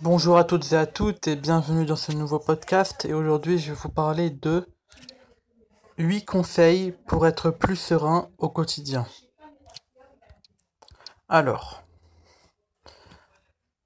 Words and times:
Bonjour 0.00 0.38
à 0.38 0.44
toutes 0.44 0.70
et 0.70 0.76
à 0.76 0.86
toutes 0.86 1.26
et 1.26 1.34
bienvenue 1.34 1.84
dans 1.84 1.96
ce 1.96 2.12
nouveau 2.12 2.38
podcast 2.38 3.04
et 3.04 3.14
aujourd'hui 3.14 3.58
je 3.58 3.72
vais 3.72 3.78
vous 3.82 3.88
parler 3.88 4.30
de 4.30 4.64
8 5.98 6.24
conseils 6.24 6.94
pour 7.08 7.26
être 7.26 7.50
plus 7.50 7.74
serein 7.74 8.28
au 8.38 8.48
quotidien. 8.48 9.08
Alors, 11.28 11.82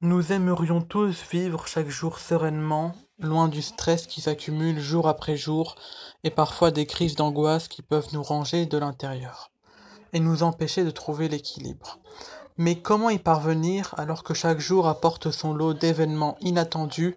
nous 0.03 0.33
aimerions 0.33 0.83
tous 0.83 1.25
vivre 1.31 1.67
chaque 1.67 1.89
jour 1.89 2.19
sereinement, 2.19 2.95
loin 3.19 3.49
du 3.49 3.63
stress 3.63 4.07
qui 4.07 4.21
s'accumule 4.21 4.81
jour 4.81 5.09
après 5.09 5.39
jour 5.39 5.77
et 6.25 6.31
parfois 6.31 6.71
des 6.71 6.85
crises 6.85 7.15
d'angoisse 7.15 7.69
qui 7.69 7.81
peuvent 7.81 8.09
nous 8.13 8.23
ranger 8.23 8.67
de 8.67 8.77
l'intérieur 8.77 9.51
et 10.13 10.21
nous 10.21 10.43
empêcher 10.43 10.85
de 10.85 10.91
trouver 10.91 11.29
l'équilibre. 11.31 12.01
Mais 12.59 12.81
comment 12.81 13.11
y 13.11 13.19
parvenir 13.19 13.95
alors 13.97 14.25
que 14.25 14.35
chaque 14.35 14.61
jour 14.61 14.87
apporte 14.87 15.31
son 15.31 15.55
lot 15.55 15.75
d'événements 15.75 16.37
inattendus 16.41 17.17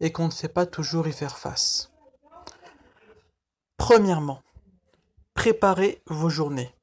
et 0.00 0.12
qu'on 0.12 0.26
ne 0.26 0.30
sait 0.30 0.48
pas 0.48 0.66
toujours 0.66 1.08
y 1.08 1.12
faire 1.12 1.38
face? 1.38 1.90
Premièrement, 3.76 4.40
préparez 5.34 6.02
vos 6.06 6.28
journées. 6.28 6.74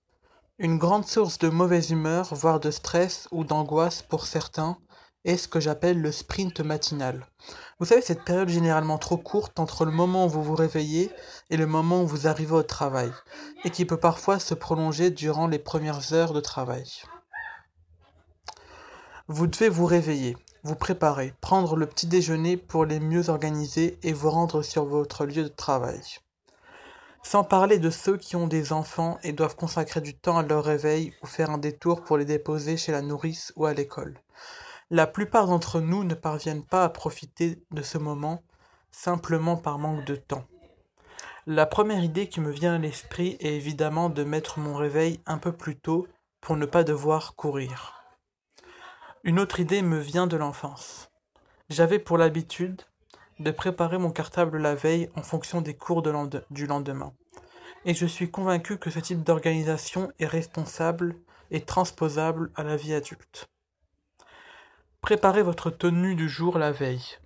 Une 0.59 0.77
grande 0.77 1.05
source 1.05 1.39
de 1.39 1.49
mauvaise 1.49 1.91
humeur, 1.91 2.33
voire 2.33 2.59
de 2.59 2.71
stress 2.71 3.27
ou 3.31 3.43
d'angoisse 3.43 4.01
pour 4.01 4.27
certains, 4.27 4.77
est 5.25 5.37
ce 5.37 5.47
que 5.47 5.59
j'appelle 5.59 6.01
le 6.01 6.11
sprint 6.11 6.59
matinal. 6.59 7.25
Vous 7.79 7.85
savez, 7.85 8.01
cette 8.01 8.23
période 8.23 8.49
généralement 8.49 8.97
trop 8.97 9.17
courte 9.17 9.59
entre 9.59 9.85
le 9.85 9.91
moment 9.91 10.25
où 10.25 10.29
vous 10.29 10.43
vous 10.43 10.55
réveillez 10.55 11.11
et 11.49 11.57
le 11.57 11.65
moment 11.65 12.03
où 12.03 12.07
vous 12.07 12.27
arrivez 12.27 12.53
au 12.53 12.63
travail, 12.63 13.11
et 13.63 13.69
qui 13.69 13.85
peut 13.85 13.99
parfois 13.99 14.39
se 14.39 14.53
prolonger 14.53 15.11
durant 15.11 15.47
les 15.47 15.59
premières 15.59 16.13
heures 16.13 16.33
de 16.33 16.41
travail. 16.41 16.85
Vous 19.29 19.47
devez 19.47 19.69
vous 19.69 19.85
réveiller, 19.85 20.35
vous 20.63 20.75
préparer, 20.75 21.33
prendre 21.39 21.77
le 21.77 21.85
petit 21.85 22.07
déjeuner 22.07 22.57
pour 22.57 22.83
les 22.83 22.99
mieux 22.99 23.29
organiser 23.29 23.97
et 24.03 24.11
vous 24.11 24.29
rendre 24.29 24.61
sur 24.63 24.83
votre 24.83 25.25
lieu 25.25 25.43
de 25.43 25.47
travail. 25.47 26.01
Sans 27.23 27.45
parler 27.45 27.79
de 27.79 27.89
ceux 27.89 28.17
qui 28.17 28.35
ont 28.35 28.47
des 28.47 28.73
enfants 28.73 29.17
et 29.23 29.31
doivent 29.31 29.55
consacrer 29.55 30.01
du 30.01 30.13
temps 30.13 30.39
à 30.39 30.43
leur 30.43 30.65
réveil 30.65 31.13
ou 31.23 31.25
faire 31.25 31.51
un 31.51 31.57
détour 31.57 32.03
pour 32.03 32.17
les 32.17 32.25
déposer 32.25 32.75
chez 32.75 32.91
la 32.91 33.01
nourrice 33.01 33.53
ou 33.55 33.65
à 33.65 33.73
l'école. 33.73 34.19
La 34.89 35.07
plupart 35.07 35.47
d'entre 35.47 35.79
nous 35.79 36.03
ne 36.03 36.15
parviennent 36.15 36.65
pas 36.65 36.83
à 36.83 36.89
profiter 36.89 37.63
de 37.71 37.81
ce 37.81 37.97
moment 37.97 38.43
simplement 38.91 39.55
par 39.55 39.79
manque 39.79 40.03
de 40.03 40.17
temps. 40.17 40.43
La 41.47 41.65
première 41.65 42.03
idée 42.03 42.27
qui 42.27 42.41
me 42.41 42.51
vient 42.51 42.75
à 42.75 42.77
l'esprit 42.77 43.37
est 43.39 43.55
évidemment 43.55 44.09
de 44.09 44.25
mettre 44.25 44.59
mon 44.59 44.75
réveil 44.75 45.21
un 45.25 45.37
peu 45.37 45.53
plus 45.53 45.77
tôt 45.77 46.07
pour 46.41 46.57
ne 46.57 46.65
pas 46.65 46.83
devoir 46.83 47.35
courir. 47.35 48.02
Une 49.25 49.39
autre 49.39 49.61
idée 49.61 49.81
me 49.81 49.99
vient 49.99 50.27
de 50.27 50.35
l'enfance. 50.35 51.09
J'avais 51.69 51.97
pour 51.97 52.17
l'habitude 52.17 52.81
de 53.39 53.51
préparer 53.51 53.97
mon 53.97 54.11
cartable 54.11 54.57
la 54.57 54.75
veille 54.75 55.09
en 55.15 55.23
fonction 55.23 55.61
des 55.61 55.77
cours 55.77 56.03
du 56.51 56.67
lendemain. 56.67 57.13
Et 57.85 57.93
je 57.93 58.05
suis 58.05 58.29
convaincu 58.29 58.77
que 58.77 58.89
ce 58.89 58.99
type 58.99 59.23
d'organisation 59.23 60.11
est 60.19 60.25
responsable 60.25 61.15
et 61.51 61.61
transposable 61.61 62.51
à 62.55 62.63
la 62.63 62.75
vie 62.75 62.93
adulte. 62.93 63.47
Préparez 64.99 65.41
votre 65.41 65.69
tenue 65.69 66.15
du 66.15 66.27
jour 66.27 66.57
la 66.57 66.73
veille. 66.73 67.17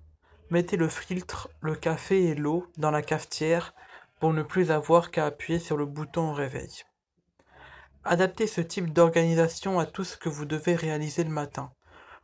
Mettez 0.51 0.77
le 0.77 0.89
filtre, 0.89 1.49
le 1.61 1.73
café 1.73 2.25
et 2.25 2.35
l'eau 2.35 2.67
dans 2.77 2.91
la 2.91 3.01
cafetière 3.01 3.73
pour 4.19 4.33
ne 4.33 4.43
plus 4.43 4.69
avoir 4.69 5.09
qu'à 5.09 5.25
appuyer 5.25 5.57
sur 5.57 5.77
le 5.77 5.87
bouton 5.87 6.29
au 6.29 6.33
réveil. 6.33 6.83
Adaptez 8.03 8.45
ce 8.45 8.61
type 8.61 8.93
d'organisation 8.93 9.79
à 9.79 9.87
tout 9.87 10.03
ce 10.03 10.15
que 10.15 10.29
vous 10.29 10.45
devez 10.45 10.75
réaliser 10.75 11.23
le 11.23 11.31
matin. 11.31 11.71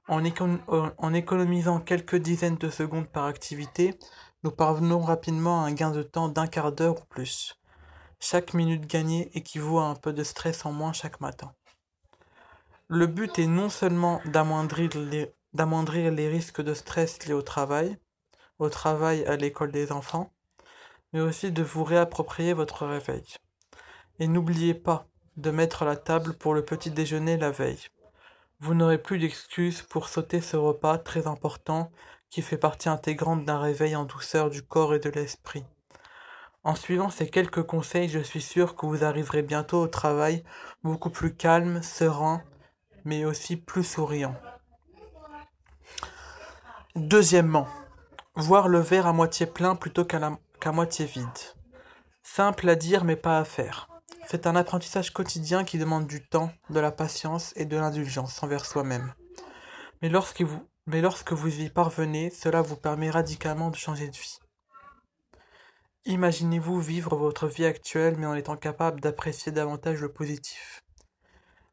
Euh, 0.09 0.89
en, 0.97 1.13
économisant 1.13 1.79
quelques 1.79 2.17
dizaines 2.17 2.57
de 2.57 2.69
secondes 2.69 3.07
par 3.07 3.25
activité, 3.25 3.97
nous 4.43 4.51
parvenons 4.51 4.99
rapidement 4.99 5.63
à 5.63 5.67
un 5.67 5.71
gain 5.71 5.91
de 5.91 6.03
temps 6.03 6.27
d'un 6.27 6.47
quart 6.47 6.73
d'heure 6.73 7.01
ou 7.01 7.05
plus. 7.05 7.57
Chaque 8.19 8.53
minute 8.53 8.85
gagnée 8.85 9.31
équivaut 9.33 9.79
à 9.79 9.85
un 9.85 9.95
peu 9.95 10.11
de 10.11 10.23
stress 10.23 10.65
en 10.65 10.73
moins 10.73 10.91
chaque 10.91 11.21
matin. 11.21 11.53
Le 12.89 13.07
but 13.07 13.39
est 13.39 13.47
non 13.47 13.69
seulement 13.69 14.19
d'amoindrir 14.25 14.89
les, 14.95 15.31
les 15.53 16.27
risques 16.27 16.61
de 16.61 16.73
stress 16.73 17.25
liés 17.25 17.33
au 17.33 17.41
travail, 17.41 17.97
au 18.59 18.69
travail 18.69 19.25
à 19.25 19.37
l'école 19.37 19.71
des 19.71 19.93
enfants, 19.93 20.33
mais 21.13 21.21
aussi 21.21 21.51
de 21.51 21.63
vous 21.63 21.85
réapproprier 21.85 22.51
votre 22.53 22.85
réveil. 22.85 23.23
Et 24.19 24.27
n'oubliez 24.27 24.73
pas 24.73 25.07
de 25.37 25.49
mettre 25.49 25.85
la 25.85 25.95
table 25.95 26.33
pour 26.33 26.53
le 26.53 26.63
petit 26.65 26.91
déjeuner 26.91 27.37
la 27.37 27.51
veille. 27.51 27.87
Vous 28.65 28.75
n'aurez 28.75 28.97
plus 28.97 29.19
d'excuses 29.19 29.81
pour 29.81 30.07
sauter 30.07 30.39
ce 30.39 30.55
repas 30.55 30.97
très 30.97 31.27
important 31.27 31.91
qui 32.29 32.41
fait 32.41 32.55
partie 32.57 32.87
intégrante 32.87 33.43
d'un 33.43 33.59
réveil 33.59 33.93
en 33.93 34.05
douceur 34.05 34.49
du 34.49 34.61
corps 34.61 34.95
et 34.95 34.99
de 34.99 35.09
l'esprit. 35.09 35.65
En 36.63 36.73
suivant 36.73 37.09
ces 37.09 37.27
quelques 37.27 37.63
conseils, 37.63 38.07
je 38.07 38.19
suis 38.19 38.41
sûr 38.41 38.77
que 38.77 38.85
vous 38.85 39.03
arriverez 39.03 39.41
bientôt 39.41 39.81
au 39.81 39.87
travail 39.87 40.45
beaucoup 40.81 41.09
plus 41.09 41.35
calme, 41.35 41.83
serein, 41.83 42.41
mais 43.03 43.25
aussi 43.25 43.57
plus 43.57 43.83
souriant. 43.83 44.35
Deuxièmement, 46.95 47.67
voir 48.35 48.69
le 48.69 48.79
verre 48.79 49.07
à 49.07 49.11
moitié 49.13 49.45
plein 49.45 49.75
plutôt 49.75 50.05
qu'à 50.05 50.71
moitié 50.71 51.05
vide. 51.05 51.27
Simple 52.23 52.69
à 52.69 52.75
dire 52.75 53.03
mais 53.03 53.17
pas 53.17 53.39
à 53.39 53.43
faire. 53.43 53.92
C'est 54.33 54.47
un 54.47 54.55
apprentissage 54.55 55.13
quotidien 55.13 55.63
qui 55.63 55.77
demande 55.77 56.07
du 56.07 56.27
temps, 56.27 56.51
de 56.71 56.79
la 56.79 56.91
patience 56.91 57.53
et 57.55 57.65
de 57.65 57.77
l'indulgence 57.77 58.41
envers 58.41 58.65
soi-même. 58.65 59.13
Mais 60.01 60.09
lorsque, 60.09 60.41
vous, 60.41 61.61
y 61.61 61.69
parvenez, 61.69 62.31
cela 62.31 62.63
vous 62.63 62.75
permet 62.75 63.11
radicalement 63.11 63.69
de 63.69 63.75
changer 63.75 64.07
de 64.07 64.15
vie. 64.15 64.39
Imaginez-vous 66.05 66.79
vivre 66.79 67.15
votre 67.15 67.45
vie 67.45 67.65
actuelle 67.65 68.15
mais 68.17 68.25
en 68.25 68.33
étant 68.33 68.57
capable 68.57 69.01
d'apprécier 69.01 69.51
davantage 69.51 70.01
le 70.01 70.11
positif, 70.11 70.81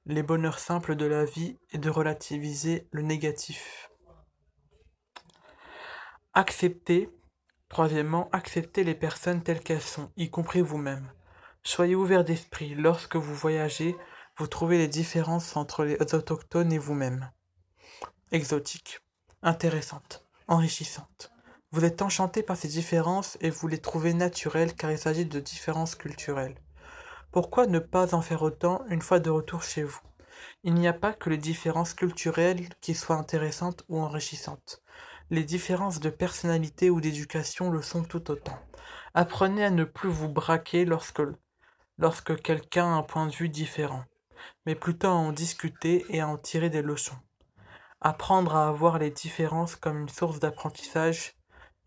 les 0.04 0.22
bonheurs 0.22 0.58
simples 0.58 0.96
de 0.96 1.06
la 1.06 1.24
vie 1.24 1.56
et 1.70 1.78
de 1.78 1.88
relativiser 1.88 2.88
le 2.90 3.00
négatif. 3.00 3.88
Acceptez, 6.34 7.08
troisièmement, 7.70 8.28
acceptez 8.32 8.84
les 8.84 8.94
personnes 8.94 9.42
telles 9.42 9.60
qu'elles 9.60 9.80
sont, 9.80 10.12
y 10.18 10.28
compris 10.28 10.60
vous-même. 10.60 11.10
Soyez 11.62 11.94
ouvert 11.94 12.24
d'esprit. 12.24 12.74
Lorsque 12.74 13.16
vous 13.16 13.34
voyagez, 13.34 13.96
vous 14.36 14.46
trouvez 14.46 14.78
les 14.78 14.88
différences 14.88 15.56
entre 15.56 15.84
les 15.84 15.96
autochtones 16.14 16.72
et 16.72 16.78
vous-même. 16.78 17.30
Exotique, 18.32 19.00
intéressante, 19.42 20.26
enrichissante. 20.48 21.32
Vous 21.72 21.84
êtes 21.84 22.02
enchanté 22.02 22.42
par 22.42 22.56
ces 22.56 22.68
différences 22.68 23.36
et 23.40 23.50
vous 23.50 23.68
les 23.68 23.78
trouvez 23.78 24.14
naturelles 24.14 24.74
car 24.74 24.90
il 24.90 24.98
s'agit 24.98 25.26
de 25.26 25.38
différences 25.38 25.94
culturelles. 25.94 26.56
Pourquoi 27.30 27.66
ne 27.66 27.78
pas 27.78 28.14
en 28.14 28.22
faire 28.22 28.42
autant 28.42 28.82
une 28.88 29.02
fois 29.02 29.20
de 29.20 29.30
retour 29.30 29.62
chez 29.62 29.84
vous? 29.84 30.00
Il 30.64 30.74
n'y 30.74 30.88
a 30.88 30.92
pas 30.92 31.12
que 31.12 31.30
les 31.30 31.38
différences 31.38 31.94
culturelles 31.94 32.68
qui 32.80 32.94
soient 32.94 33.16
intéressantes 33.16 33.84
ou 33.88 34.00
enrichissantes. 34.00 34.82
Les 35.30 35.44
différences 35.44 36.00
de 36.00 36.10
personnalité 36.10 36.90
ou 36.90 37.00
d'éducation 37.00 37.70
le 37.70 37.82
sont 37.82 38.02
tout 38.02 38.30
autant. 38.30 38.58
Apprenez 39.14 39.64
à 39.64 39.70
ne 39.70 39.84
plus 39.84 40.08
vous 40.08 40.28
braquer 40.28 40.84
lorsque 40.84 41.22
lorsque 42.00 42.40
quelqu'un 42.40 42.86
a 42.86 42.96
un 42.96 43.02
point 43.02 43.26
de 43.26 43.32
vue 43.32 43.50
différent, 43.50 44.04
mais 44.64 44.74
plutôt 44.74 45.08
à 45.08 45.12
en 45.12 45.32
discuter 45.32 46.04
et 46.08 46.20
à 46.20 46.28
en 46.28 46.38
tirer 46.38 46.70
des 46.70 46.82
leçons. 46.82 47.18
Apprendre 48.00 48.56
à 48.56 48.68
avoir 48.68 48.98
les 48.98 49.10
différences 49.10 49.76
comme 49.76 50.00
une 50.00 50.08
source 50.08 50.40
d'apprentissage 50.40 51.34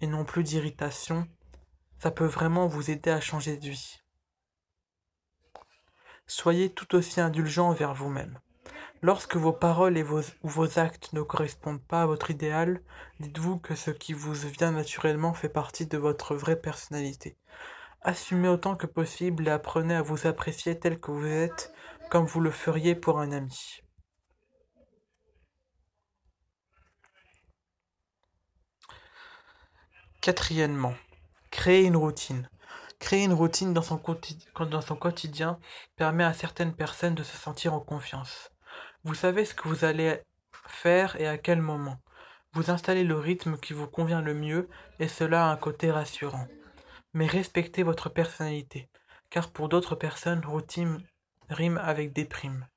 et 0.01 0.07
non 0.07 0.23
plus 0.23 0.43
d'irritation, 0.43 1.27
ça 1.97 2.11
peut 2.11 2.27
vraiment 2.27 2.67
vous 2.67 2.91
aider 2.91 3.09
à 3.09 3.19
changer 3.19 3.57
de 3.57 3.69
vie. 3.69 4.01
Soyez 6.27 6.69
tout 6.69 6.95
aussi 6.95 7.19
indulgent 7.19 7.69
envers 7.69 7.95
vous-même. 7.95 8.39
Lorsque 9.01 9.35
vos 9.35 9.51
paroles 9.51 9.97
ou 9.97 10.47
vos 10.47 10.79
actes 10.79 11.11
ne 11.13 11.21
correspondent 11.21 11.83
pas 11.83 12.03
à 12.03 12.05
votre 12.05 12.29
idéal, 12.29 12.81
dites-vous 13.19 13.57
que 13.57 13.75
ce 13.75 13.91
qui 13.91 14.13
vous 14.13 14.33
vient 14.33 14.71
naturellement 14.71 15.33
fait 15.33 15.49
partie 15.49 15.87
de 15.87 15.97
votre 15.97 16.35
vraie 16.35 16.61
personnalité. 16.61 17.35
Assumez 18.05 18.49
autant 18.49 18.75
que 18.75 18.85
possible 18.85 19.47
et 19.47 19.51
apprenez 19.51 19.95
à 19.95 20.01
vous 20.01 20.27
apprécier 20.27 20.77
tel 20.77 20.99
que 20.99 21.11
vous 21.11 21.25
êtes, 21.25 21.73
comme 22.09 22.25
vous 22.25 22.41
le 22.41 22.51
feriez 22.51 22.95
pour 22.95 23.17
un 23.19 23.31
ami. 23.31 23.79
Quatrièmement, 30.19 30.95
créer 31.49 31.85
une 31.85 31.95
routine. 31.95 32.49
Créer 32.99 33.23
une 33.23 33.33
routine 33.33 33.73
dans 33.73 33.81
son, 33.81 34.01
dans 34.59 34.81
son 34.81 34.95
quotidien 34.97 35.59
permet 35.95 36.25
à 36.25 36.33
certaines 36.33 36.75
personnes 36.75 37.15
de 37.15 37.23
se 37.23 37.37
sentir 37.37 37.73
en 37.73 37.79
confiance. 37.79 38.49
Vous 39.05 39.15
savez 39.15 39.45
ce 39.45 39.53
que 39.53 39.69
vous 39.69 39.85
allez 39.85 40.19
faire 40.67 41.15
et 41.21 41.27
à 41.27 41.37
quel 41.37 41.61
moment. 41.61 41.99
Vous 42.51 42.69
installez 42.69 43.05
le 43.05 43.17
rythme 43.17 43.57
qui 43.57 43.71
vous 43.71 43.87
convient 43.87 44.21
le 44.21 44.33
mieux 44.33 44.69
et 44.99 45.07
cela 45.07 45.47
a 45.47 45.51
un 45.51 45.57
côté 45.57 45.89
rassurant 45.89 46.47
mais 47.13 47.27
respectez 47.27 47.83
votre 47.83 48.09
personnalité, 48.09 48.89
car 49.29 49.51
pour 49.51 49.69
d'autres 49.69 49.95
personnes, 49.95 50.43
routine 50.45 51.01
rime 51.49 51.77
avec 51.77 52.13
déprime. 52.13 52.67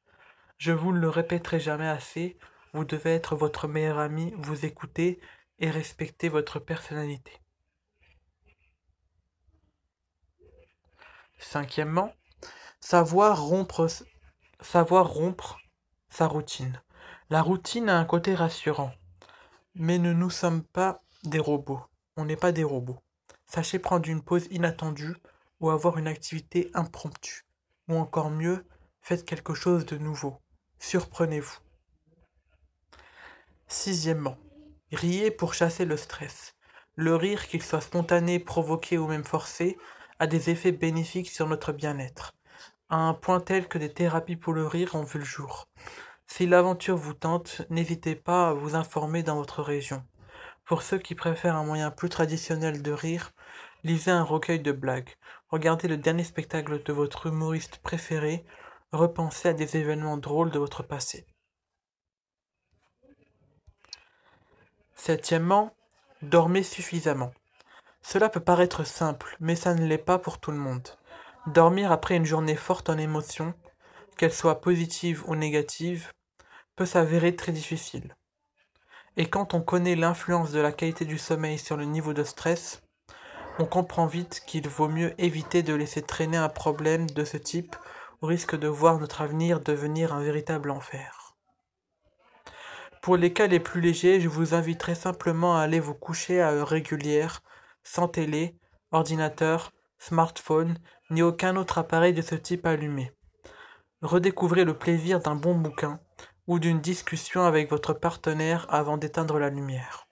Je 0.58 0.72
vous 0.72 0.92
le 0.92 1.08
répéterai 1.08 1.60
jamais 1.60 1.88
assez, 1.88 2.38
vous 2.72 2.84
devez 2.84 3.14
être 3.14 3.36
votre 3.36 3.68
meilleur 3.68 3.98
ami, 3.98 4.34
vous 4.36 4.64
écouter 4.64 5.20
et 5.58 5.70
respecter 5.70 6.28
votre 6.28 6.58
personnalité. 6.58 7.32
Cinquièmement, 11.38 12.12
savoir 12.80 13.42
rompre, 13.42 13.86
savoir 14.60 15.08
rompre 15.08 15.58
sa 16.08 16.26
routine. 16.26 16.80
La 17.28 17.42
routine 17.42 17.88
a 17.88 17.98
un 17.98 18.04
côté 18.04 18.34
rassurant, 18.34 18.92
mais 19.74 19.98
ne 19.98 20.12
nous 20.12 20.30
sommes 20.30 20.62
pas 20.62 21.02
des 21.24 21.38
robots. 21.38 21.82
On 22.16 22.24
n'est 22.24 22.36
pas 22.36 22.52
des 22.52 22.64
robots. 22.64 23.02
Sachez 23.46 23.78
prendre 23.78 24.08
une 24.08 24.22
pause 24.22 24.46
inattendue 24.50 25.16
ou 25.60 25.70
avoir 25.70 25.98
une 25.98 26.08
activité 26.08 26.70
impromptue. 26.74 27.46
Ou 27.88 27.96
encore 27.96 28.30
mieux, 28.30 28.64
faites 29.00 29.24
quelque 29.24 29.54
chose 29.54 29.86
de 29.86 29.96
nouveau. 29.96 30.38
Surprenez-vous. 30.78 31.58
Sixièmement, 33.68 34.36
riez 34.92 35.30
pour 35.30 35.54
chasser 35.54 35.84
le 35.84 35.96
stress. 35.96 36.54
Le 36.94 37.14
rire, 37.14 37.46
qu'il 37.46 37.62
soit 37.62 37.80
spontané, 37.80 38.38
provoqué 38.38 38.98
ou 38.98 39.06
même 39.06 39.24
forcé, 39.24 39.76
a 40.18 40.26
des 40.26 40.50
effets 40.50 40.72
bénéfiques 40.72 41.30
sur 41.30 41.46
notre 41.46 41.72
bien-être, 41.72 42.34
à 42.88 42.96
un 42.96 43.14
point 43.14 43.40
tel 43.40 43.68
que 43.68 43.78
des 43.78 43.92
thérapies 43.92 44.36
pour 44.36 44.52
le 44.52 44.66
rire 44.66 44.94
ont 44.94 45.02
vu 45.02 45.18
le 45.18 45.24
jour. 45.24 45.68
Si 46.26 46.46
l'aventure 46.46 46.96
vous 46.96 47.14
tente, 47.14 47.62
n'hésitez 47.70 48.16
pas 48.16 48.48
à 48.48 48.52
vous 48.54 48.74
informer 48.74 49.22
dans 49.22 49.36
votre 49.36 49.62
région. 49.62 50.02
Pour 50.66 50.82
ceux 50.82 50.98
qui 50.98 51.14
préfèrent 51.14 51.54
un 51.54 51.64
moyen 51.64 51.92
plus 51.92 52.08
traditionnel 52.08 52.82
de 52.82 52.90
rire, 52.90 53.32
lisez 53.84 54.10
un 54.10 54.24
recueil 54.24 54.58
de 54.58 54.72
blagues, 54.72 55.10
regardez 55.48 55.86
le 55.86 55.96
dernier 55.96 56.24
spectacle 56.24 56.82
de 56.82 56.92
votre 56.92 57.26
humoriste 57.28 57.78
préféré, 57.78 58.44
repensez 58.90 59.50
à 59.50 59.52
des 59.52 59.76
événements 59.76 60.16
drôles 60.16 60.50
de 60.50 60.58
votre 60.58 60.82
passé. 60.82 61.24
Septièmement, 64.96 65.72
dormez 66.22 66.64
suffisamment. 66.64 67.32
Cela 68.02 68.28
peut 68.28 68.40
paraître 68.40 68.84
simple, 68.84 69.36
mais 69.38 69.54
ça 69.54 69.72
ne 69.72 69.86
l'est 69.86 69.98
pas 69.98 70.18
pour 70.18 70.40
tout 70.40 70.50
le 70.50 70.56
monde. 70.56 70.88
Dormir 71.46 71.92
après 71.92 72.16
une 72.16 72.24
journée 72.24 72.56
forte 72.56 72.90
en 72.90 72.98
émotions, 72.98 73.54
qu'elle 74.16 74.32
soit 74.32 74.60
positive 74.60 75.22
ou 75.28 75.36
négative, 75.36 76.12
peut 76.74 76.86
s'avérer 76.86 77.36
très 77.36 77.52
difficile. 77.52 78.16
Et 79.16 79.26
quand 79.26 79.54
on 79.54 79.62
connaît 79.62 79.96
l'influence 79.96 80.52
de 80.52 80.60
la 80.60 80.72
qualité 80.72 81.04
du 81.04 81.18
sommeil 81.18 81.58
sur 81.58 81.76
le 81.76 81.84
niveau 81.84 82.12
de 82.12 82.22
stress, 82.22 82.82
on 83.58 83.64
comprend 83.64 84.06
vite 84.06 84.42
qu'il 84.46 84.68
vaut 84.68 84.88
mieux 84.88 85.14
éviter 85.18 85.62
de 85.62 85.74
laisser 85.74 86.02
traîner 86.02 86.36
un 86.36 86.50
problème 86.50 87.08
de 87.08 87.24
ce 87.24 87.38
type 87.38 87.74
au 88.20 88.26
risque 88.26 88.56
de 88.56 88.68
voir 88.68 88.98
notre 88.98 89.22
avenir 89.22 89.60
devenir 89.60 90.12
un 90.12 90.22
véritable 90.22 90.70
enfer. 90.70 91.34
Pour 93.00 93.16
les 93.16 93.32
cas 93.32 93.46
les 93.46 93.60
plus 93.60 93.80
légers, 93.80 94.20
je 94.20 94.28
vous 94.28 94.52
inviterai 94.52 94.94
simplement 94.94 95.56
à 95.56 95.62
aller 95.62 95.80
vous 95.80 95.94
coucher 95.94 96.42
à 96.42 96.50
heure 96.50 96.68
régulière, 96.68 97.42
sans 97.84 98.08
télé, 98.08 98.56
ordinateur, 98.90 99.72
smartphone, 99.98 100.78
ni 101.10 101.22
aucun 101.22 101.56
autre 101.56 101.78
appareil 101.78 102.12
de 102.12 102.22
ce 102.22 102.34
type 102.34 102.66
allumé. 102.66 103.12
Redécouvrez 104.02 104.64
le 104.64 104.76
plaisir 104.76 105.20
d'un 105.20 105.36
bon 105.36 105.54
bouquin, 105.54 106.00
ou 106.46 106.58
d'une 106.58 106.80
discussion 106.80 107.44
avec 107.44 107.70
votre 107.70 107.92
partenaire 107.92 108.66
avant 108.68 108.96
d'éteindre 108.96 109.38
la 109.38 109.50
lumière. 109.50 110.06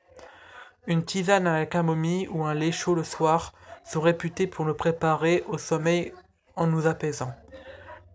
Une 0.87 1.05
tisane 1.05 1.47
à 1.47 1.59
la 1.59 1.67
camomille 1.67 2.29
ou 2.29 2.45
un 2.45 2.55
lait 2.55 2.73
chaud 2.73 2.95
le 2.95 3.05
soir 3.05 3.53
sont 3.85 4.01
réputés 4.01 4.47
pour 4.47 4.65
nous 4.65 4.75
préparer 4.75 5.45
au 5.49 5.59
sommeil 5.59 6.13
en 6.57 6.67
nous 6.67 6.87
apaisant. 6.87 7.33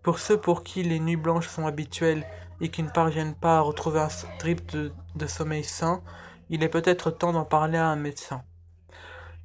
Pour 0.02 0.18
ceux 0.18 0.38
pour 0.38 0.62
qui 0.62 0.82
les 0.82 1.00
nuits 1.00 1.16
blanches 1.16 1.48
sont 1.48 1.66
habituelles 1.66 2.26
et 2.60 2.70
qui 2.70 2.82
ne 2.82 2.90
parviennent 2.90 3.34
pas 3.34 3.58
à 3.58 3.60
retrouver 3.60 4.00
un 4.00 4.08
strip 4.08 4.70
de, 4.70 4.92
de 5.14 5.26
sommeil 5.26 5.64
sain, 5.64 6.02
il 6.48 6.62
est 6.62 6.68
peut-être 6.68 7.10
temps 7.10 7.32
d'en 7.32 7.44
parler 7.44 7.78
à 7.78 7.86
un 7.86 7.96
médecin. 7.96 8.42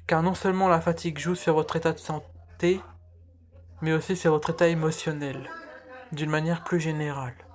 Car 0.06 0.22
non 0.22 0.34
seulement 0.34 0.68
la 0.68 0.80
fatigue 0.80 1.18
joue 1.18 1.34
sur 1.34 1.54
votre 1.54 1.76
état 1.76 1.92
de 1.92 1.98
santé, 1.98 2.80
mais 3.80 3.92
aussi 3.92 4.16
sur 4.16 4.32
votre 4.32 4.50
état 4.50 4.68
émotionnel, 4.68 5.50
d'une 6.12 6.30
manière 6.30 6.64
plus 6.64 6.80
générale. 6.80 7.45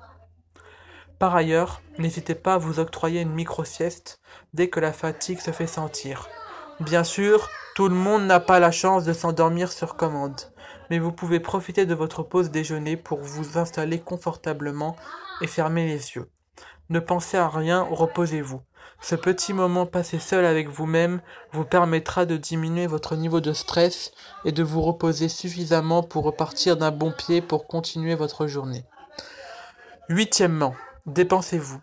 Par 1.21 1.35
ailleurs, 1.35 1.83
n'hésitez 1.99 2.33
pas 2.33 2.55
à 2.55 2.57
vous 2.57 2.79
octroyer 2.79 3.21
une 3.21 3.31
micro-sieste 3.31 4.19
dès 4.55 4.69
que 4.69 4.79
la 4.79 4.91
fatigue 4.91 5.39
se 5.39 5.51
fait 5.51 5.67
sentir. 5.67 6.27
Bien 6.79 7.03
sûr, 7.03 7.47
tout 7.75 7.87
le 7.87 7.93
monde 7.93 8.25
n'a 8.25 8.39
pas 8.39 8.59
la 8.59 8.71
chance 8.71 9.03
de 9.03 9.13
s'endormir 9.13 9.71
sur 9.71 9.97
commande, 9.97 10.41
mais 10.89 10.97
vous 10.97 11.11
pouvez 11.11 11.39
profiter 11.39 11.85
de 11.85 11.93
votre 11.93 12.23
pause 12.23 12.49
déjeuner 12.49 12.97
pour 12.97 13.19
vous 13.19 13.59
installer 13.59 13.99
confortablement 13.99 14.95
et 15.41 15.45
fermer 15.47 15.85
les 15.85 16.15
yeux. 16.15 16.27
Ne 16.89 16.99
pensez 16.99 17.37
à 17.37 17.47
rien, 17.47 17.83
reposez-vous. 17.83 18.63
Ce 18.99 19.13
petit 19.13 19.53
moment 19.53 19.85
passé 19.85 20.17
seul 20.17 20.43
avec 20.43 20.69
vous-même 20.69 21.21
vous 21.51 21.65
permettra 21.65 22.25
de 22.25 22.35
diminuer 22.35 22.87
votre 22.87 23.15
niveau 23.15 23.41
de 23.41 23.53
stress 23.53 24.11
et 24.43 24.51
de 24.51 24.63
vous 24.63 24.81
reposer 24.81 25.29
suffisamment 25.29 26.01
pour 26.01 26.23
repartir 26.23 26.77
d'un 26.77 26.89
bon 26.89 27.11
pied 27.11 27.43
pour 27.43 27.67
continuer 27.67 28.15
votre 28.15 28.47
journée. 28.47 28.85
Huitièmement, 30.09 30.73
Dépensez-vous. 31.07 31.79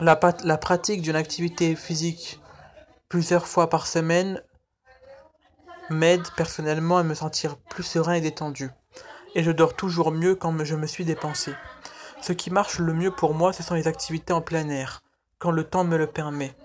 La, 0.00 0.16
pratique 0.16 1.02
d'une 1.02 1.14
activité 1.14 1.76
physique 1.76 2.40
plusieurs 3.08 3.46
fois 3.46 3.70
par 3.70 3.86
semaine 3.86 4.42
m'aide 5.88 6.26
personnellement 6.36 6.96
à 6.98 7.04
me 7.04 7.14
sentir 7.14 7.56
plus 7.56 7.84
serein 7.84 8.14
et 8.14 8.20
détendu. 8.20 8.70
Et 9.36 9.44
je 9.44 9.52
dors 9.52 9.76
toujours 9.76 10.10
mieux 10.10 10.34
quand 10.34 10.64
je 10.64 10.74
me 10.74 10.86
suis 10.88 11.04
dépensé. 11.04 11.52
Ce 12.20 12.32
qui 12.32 12.50
marche 12.50 12.80
le 12.80 12.92
mieux 12.92 13.12
pour 13.12 13.34
moi, 13.34 13.52
ce 13.52 13.62
sont 13.62 13.74
les 13.74 13.86
activités 13.86 14.32
en 14.32 14.40
plein 14.40 14.68
air, 14.68 15.02
quand 15.38 15.52
le 15.52 15.62
temps 15.62 15.84
me 15.84 15.96
le 15.96 16.08
permet. 16.08 16.56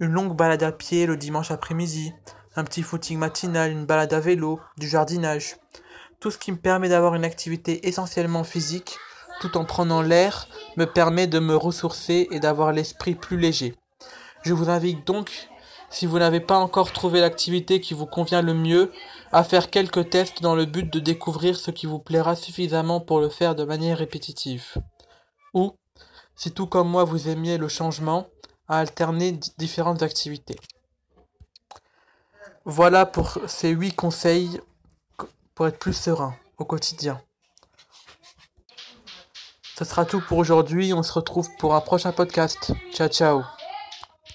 Une 0.00 0.12
longue 0.12 0.36
balade 0.36 0.64
à 0.64 0.72
pied 0.72 1.06
le 1.06 1.16
dimanche 1.16 1.50
après-midi, 1.50 2.12
un 2.56 2.64
petit 2.64 2.82
footing 2.82 3.18
matinal, 3.18 3.70
une 3.70 3.86
balade 3.86 4.12
à 4.12 4.20
vélo, 4.20 4.60
du 4.76 4.86
jardinage. 4.86 5.56
Tout 6.20 6.30
ce 6.30 6.38
qui 6.38 6.52
me 6.52 6.58
permet 6.58 6.90
d'avoir 6.90 7.14
une 7.14 7.24
activité 7.24 7.88
essentiellement 7.88 8.44
physique 8.44 8.98
tout 9.40 9.56
en 9.56 9.64
prenant 9.64 10.02
l'air, 10.02 10.48
me 10.76 10.84
permet 10.84 11.26
de 11.26 11.38
me 11.38 11.56
ressourcer 11.56 12.28
et 12.30 12.40
d'avoir 12.40 12.72
l'esprit 12.72 13.14
plus 13.14 13.38
léger. 13.38 13.74
Je 14.42 14.52
vous 14.52 14.70
invite 14.70 15.06
donc, 15.06 15.48
si 15.90 16.06
vous 16.06 16.18
n'avez 16.18 16.40
pas 16.40 16.58
encore 16.58 16.92
trouvé 16.92 17.20
l'activité 17.20 17.80
qui 17.80 17.94
vous 17.94 18.06
convient 18.06 18.42
le 18.42 18.54
mieux, 18.54 18.92
à 19.32 19.44
faire 19.44 19.70
quelques 19.70 20.10
tests 20.10 20.42
dans 20.42 20.54
le 20.54 20.64
but 20.64 20.92
de 20.92 21.00
découvrir 21.00 21.56
ce 21.56 21.70
qui 21.70 21.86
vous 21.86 21.98
plaira 21.98 22.36
suffisamment 22.36 23.00
pour 23.00 23.20
le 23.20 23.28
faire 23.28 23.54
de 23.54 23.64
manière 23.64 23.98
répétitive. 23.98 24.74
Ou, 25.54 25.74
si 26.34 26.52
tout 26.52 26.66
comme 26.66 26.88
moi 26.88 27.04
vous 27.04 27.28
aimiez 27.28 27.58
le 27.58 27.68
changement, 27.68 28.26
à 28.68 28.78
alterner 28.78 29.38
différentes 29.58 30.02
activités. 30.02 30.56
Voilà 32.64 33.06
pour 33.06 33.38
ces 33.46 33.70
huit 33.70 33.94
conseils 33.94 34.60
pour 35.54 35.68
être 35.68 35.78
plus 35.78 35.92
serein 35.92 36.34
au 36.58 36.64
quotidien. 36.64 37.20
Ce 39.78 39.84
sera 39.84 40.06
tout 40.06 40.22
pour 40.26 40.38
aujourd'hui. 40.38 40.94
On 40.94 41.02
se 41.02 41.12
retrouve 41.12 41.54
pour 41.56 41.74
un 41.74 41.80
prochain 41.80 42.12
podcast. 42.12 42.72
Ciao, 42.94 43.08
ciao. 43.08 43.42